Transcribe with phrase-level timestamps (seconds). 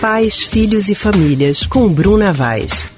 [0.00, 2.90] Pais, Filhos e Famílias, com Bruna Vaz.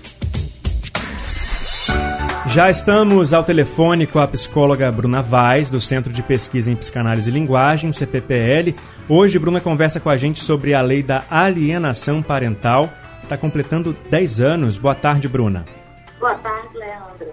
[2.46, 7.30] Já estamos ao telefone com a psicóloga Bruna Vaz, do Centro de Pesquisa em Psicanálise
[7.30, 8.74] e Linguagem, o CPPL.
[9.08, 12.90] Hoje, Bruna conversa com a gente sobre a lei da alienação parental.
[13.22, 14.76] Está completando 10 anos.
[14.76, 15.65] Boa tarde, Bruna.
[16.19, 17.28] Boa tarde, Leandro.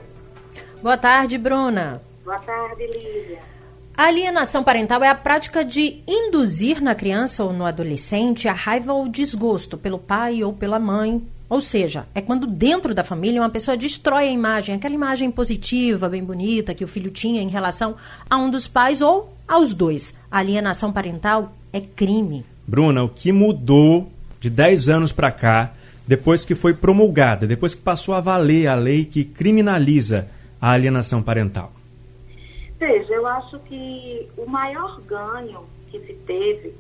[0.82, 2.02] Boa tarde, Bruna.
[2.24, 3.55] Boa tarde, Lívia.
[3.98, 8.92] A alienação parental é a prática de induzir na criança ou no adolescente a raiva
[8.92, 11.22] ou desgosto pelo pai ou pela mãe.
[11.48, 16.10] Ou seja, é quando dentro da família uma pessoa destrói a imagem, aquela imagem positiva,
[16.10, 17.96] bem bonita que o filho tinha em relação
[18.30, 20.14] a um dos pais ou aos dois.
[20.30, 22.44] A alienação parental é crime.
[22.68, 25.72] Bruna, o que mudou de 10 anos para cá,
[26.06, 30.28] depois que foi promulgada, depois que passou a valer a lei que criminaliza
[30.60, 31.75] a alienação parental?
[32.78, 36.76] Veja, eu acho que o maior ganho que se teve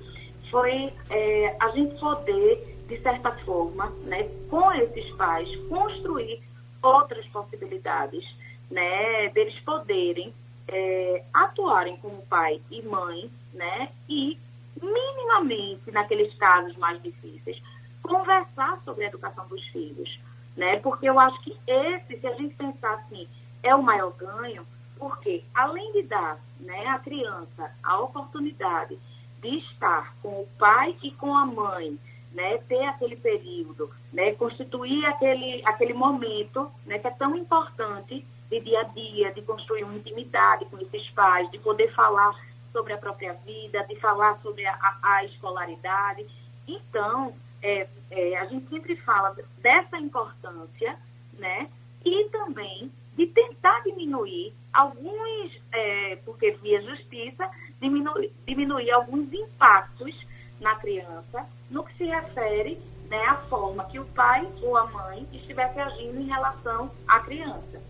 [0.51, 6.41] foi é, a gente poder, de certa forma, né, com esses pais, construir
[6.81, 8.23] outras possibilidades,
[8.69, 10.33] né, deles poderem
[10.67, 14.37] é, atuarem como pai e mãe, né, e
[14.81, 17.61] minimamente, naqueles casos mais difíceis,
[18.03, 20.19] conversar sobre a educação dos filhos,
[20.57, 23.27] né, porque eu acho que esse, se a gente pensar assim,
[23.63, 24.65] é o maior ganho,
[24.97, 28.97] porque além de dar né, à criança a oportunidade
[29.41, 31.99] de estar com o pai e com a mãe,
[32.33, 38.59] né, ter aquele período, né, constituir aquele, aquele momento né, que é tão importante de
[38.59, 42.35] dia a dia, de construir uma intimidade com esses pais, de poder falar
[42.71, 46.25] sobre a própria vida, de falar sobre a, a escolaridade.
[46.67, 50.99] Então, é, é, a gente sempre fala dessa importância,
[51.33, 51.69] né?
[52.03, 57.49] E também de tentar diminuir alguns, é, porque via justiça,
[57.81, 60.15] diminuir, diminuir alguns impactos
[60.59, 62.77] na criança no que se refere
[63.09, 67.81] né, à forma que o pai ou a mãe estivesse agindo em relação à criança.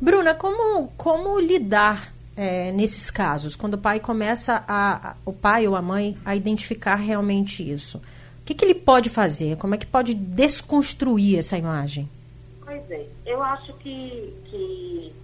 [0.00, 5.66] Bruna, como, como lidar é, nesses casos, quando o pai começa a, a, o pai
[5.66, 7.98] ou a mãe a identificar realmente isso?
[7.98, 9.56] O que, que ele pode fazer?
[9.56, 12.08] Como é que pode desconstruir essa imagem?
[13.24, 15.14] Eu acho que, que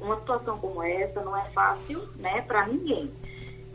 [0.00, 3.10] uma situação como essa não é fácil né, para ninguém.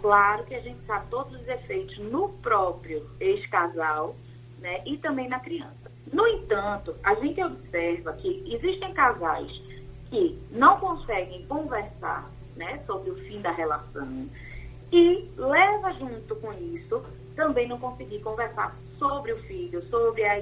[0.01, 4.15] Claro que a gente sabe todos os efeitos no próprio ex-casal
[4.59, 5.91] né, e também na criança.
[6.11, 9.51] No entanto, a gente observa que existem casais
[10.09, 14.29] que não conseguem conversar né, sobre o fim da relação
[14.91, 17.03] e leva junto com isso
[17.35, 20.34] também não conseguir conversar sobre o filho, sobre a,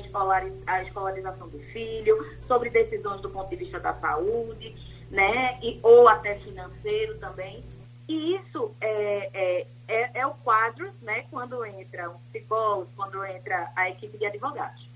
[0.67, 4.75] a escolarização do filho, sobre decisões do ponto de vista da saúde,
[5.11, 7.63] né, e, ou até financeiro também.
[8.07, 13.71] E isso é, é, é, é, o quadro, né, quando entra um psicólogo, quando entra
[13.75, 14.87] a equipe de advogados.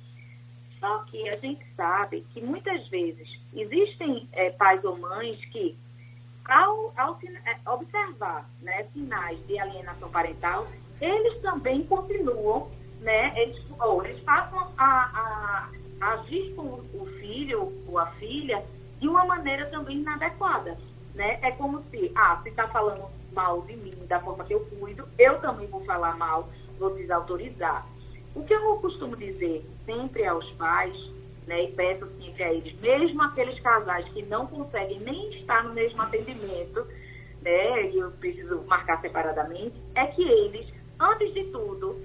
[0.80, 5.78] Só que a gente sabe que muitas vezes existem é, pais ou mães que,
[6.46, 10.68] ao, ao é, observar né, sinais de alienação parental,
[11.02, 13.34] eles também continuam, né?
[13.36, 15.70] Eles, ou eles passam a, a,
[16.02, 18.64] a agir com o filho ou a filha
[19.00, 20.78] de uma maneira também inadequada.
[21.16, 21.40] Né?
[21.42, 25.08] É como se, ah, se está falando mal de mim, da forma que eu cuido,
[25.18, 27.86] eu também vou falar mal, vou desautorizar.
[28.36, 30.96] O que eu costumo dizer sempre aos pais,
[31.48, 35.74] né, e peço sempre a eles, mesmo aqueles casais que não conseguem nem estar no
[35.74, 36.86] mesmo atendimento,
[37.42, 40.68] né, e eu preciso marcar separadamente, é que eles
[41.00, 42.00] antes de tudo,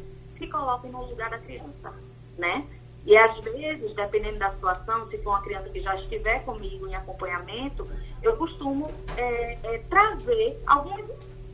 [0.44, 1.93] se coloquem no lugar da criança,
[2.37, 2.65] né?
[3.06, 6.94] E às vezes, dependendo da situação, se for uma criança que já estiver comigo em
[6.94, 7.87] acompanhamento,
[8.22, 11.05] eu costumo é, é, trazer alguns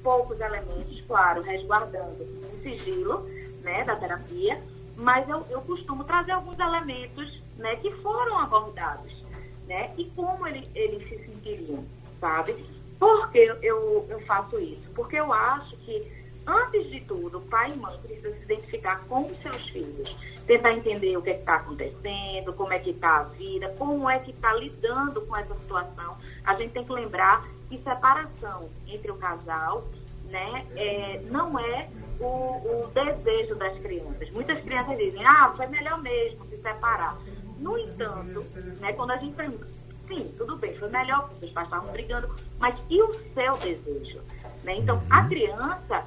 [0.02, 3.28] poucos elementos, claro, resguardando o sigilo
[3.62, 4.62] né, da terapia,
[4.96, 9.12] mas eu, eu costumo trazer alguns elementos né, que foram abordados,
[9.66, 9.92] né?
[9.98, 11.84] E como eles, eles se sentiriam,
[12.20, 12.54] sabe?
[12.98, 14.88] Por que eu, eu faço isso?
[14.94, 19.38] Porque eu acho que antes de tudo, pai e mãe precisam se identificar com os
[19.38, 20.16] seus filhos,
[20.46, 24.18] tentar entender o que é está acontecendo, como é que está a vida, como é
[24.18, 26.16] que está lidando com essa situação.
[26.44, 29.84] A gente tem que lembrar que separação entre o casal
[30.24, 31.88] né, é, não é
[32.18, 34.30] o, o, desejo das crianças.
[34.30, 37.16] Muitas crianças dizem, ah, foi melhor mesmo se separar.
[37.58, 38.44] No entanto,
[38.80, 39.66] né, quando a gente pergunta,
[40.08, 44.20] sim, tudo bem, foi melhor porque os pais estavam brigando, mas e o seu desejo?
[44.64, 44.76] Né?
[44.76, 46.04] Então, a criança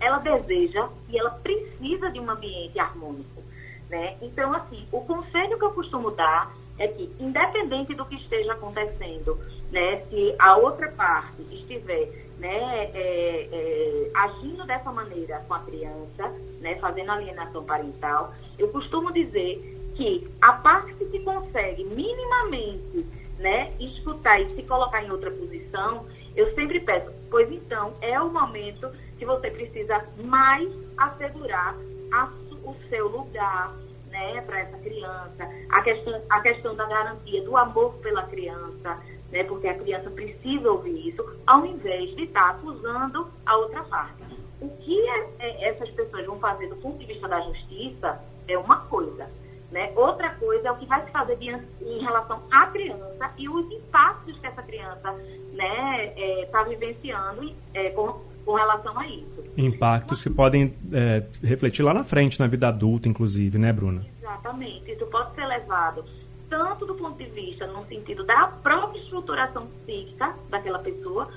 [0.00, 3.42] ela deseja e ela precisa de um ambiente harmônico.
[3.88, 4.16] Né?
[4.22, 9.38] Então, assim, o conselho que eu costumo dar é que, independente do que esteja acontecendo,
[9.70, 12.08] né, se a outra parte estiver
[12.38, 16.28] né, é, é, agindo dessa maneira com a criança,
[16.60, 23.06] né, fazendo alienação parental, eu costumo dizer que a parte que se consegue minimamente
[23.38, 28.30] né, escutar e se colocar em outra posição, eu sempre peço, pois então é o
[28.30, 31.76] momento que você precisa mais assegurar
[32.10, 32.32] a,
[32.64, 33.70] o seu lugar
[34.10, 38.98] né, para essa criança, a questão, a questão da garantia do amor pela criança,
[39.30, 43.84] né, porque a criança precisa ouvir isso, ao invés de estar tá acusando a outra
[43.84, 44.24] parte.
[44.58, 48.18] O que é, é, essas pessoas vão fazer do ponto de vista da justiça
[48.48, 49.28] é uma coisa.
[49.70, 49.92] Né?
[49.94, 54.36] Outra coisa é o que vai se fazer em relação à criança e os impactos
[54.38, 55.12] que essa criança está
[55.52, 59.44] né, é, tá vivenciando é, com, com relação a isso.
[59.56, 64.06] Impactos que podem é, refletir lá na frente, na vida adulta, inclusive, né, Bruna?
[64.20, 64.92] Exatamente.
[64.92, 66.04] Isso pode ser levado
[66.50, 71.28] tanto do ponto de vista no sentido da própria estruturação psíquica daquela pessoa,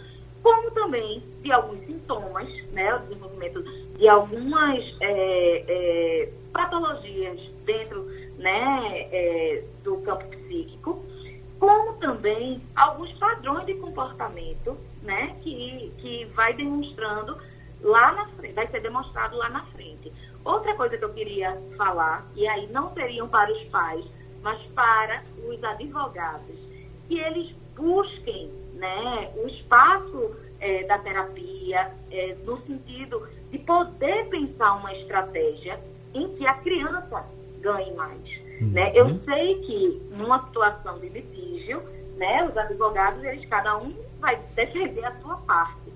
[0.42, 3.64] como também de alguns sintomas, né, o desenvolvimento
[3.98, 8.04] de algumas é, é, patologias dentro
[8.38, 11.04] né, é, do campo psíquico,
[11.60, 17.38] como também alguns padrões de comportamento né, que, que vai demonstrando
[17.82, 20.12] lá na frente, vai ser demonstrado lá na frente.
[20.44, 24.06] Outra coisa que eu queria falar, e aí não seriam para os pais,
[24.42, 26.56] mas para os advogados,
[27.08, 34.76] que eles busquem né, o espaço é, da terapia é, no sentido de poder pensar
[34.76, 35.80] uma estratégia
[36.14, 37.26] em que a criança
[37.60, 38.22] ganhe mais.
[38.62, 38.70] Uhum.
[38.72, 38.92] Né?
[38.94, 41.82] Eu sei que numa situação de litígio,
[42.18, 45.94] né, os advogados, eles cada um vai defender a sua parte.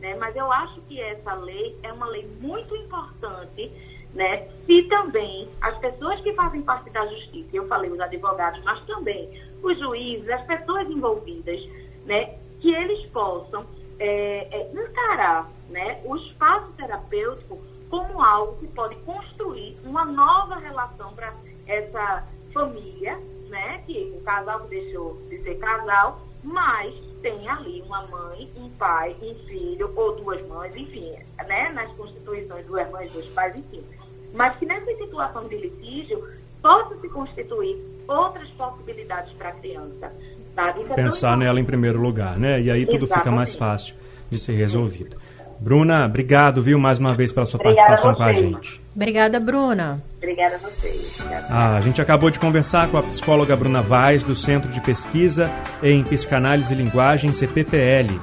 [0.00, 0.14] Né?
[0.14, 3.72] Mas eu acho que essa lei é uma lei muito importante
[4.14, 4.48] né?
[4.66, 9.30] Se também as pessoas que fazem parte da justiça, eu falei os advogados, mas também
[9.62, 11.60] os juízes, as pessoas envolvidas,
[12.06, 12.34] né?
[12.60, 13.64] Que eles possam
[13.98, 21.12] é, é, encarar né, o espaço terapêutico como algo que pode construir uma nova relação
[21.14, 21.32] para
[21.66, 23.16] essa família,
[23.48, 23.82] né?
[23.86, 29.34] Que o casal deixou de ser casal, mas tem ali uma mãe, um pai, um
[29.46, 31.14] filho ou duas mães, enfim,
[31.46, 31.70] né?
[31.72, 33.84] Nas constituições duas mães, dois pais, enfim
[34.32, 36.22] mas que nessa situação de litígio
[36.62, 37.76] possa se constituir
[38.06, 40.12] outras possibilidades para a criança.
[40.54, 40.82] Sabe?
[40.90, 42.60] É Pensar nela em primeiro lugar, né?
[42.60, 43.18] E aí tudo Exatamente.
[43.18, 43.94] fica mais fácil
[44.28, 45.16] de ser resolvido.
[45.60, 48.80] Bruna, obrigado, viu, mais uma vez pela sua Obrigada participação a com a gente.
[48.96, 50.02] Obrigada, Bruna.
[50.16, 51.26] Obrigada a vocês.
[51.50, 55.50] Ah, a gente acabou de conversar com a psicóloga Bruna Vaz, do Centro de Pesquisa
[55.82, 58.18] em Psicanálise e Linguagem, CPPL.